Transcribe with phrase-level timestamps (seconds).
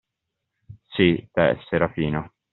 [0.87, 2.33] Sì, te, Serafino.